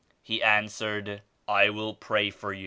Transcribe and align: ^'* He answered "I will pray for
^'* 0.01 0.03
He 0.19 0.41
answered 0.41 1.21
"I 1.47 1.69
will 1.69 1.93
pray 1.93 2.31
for 2.31 2.55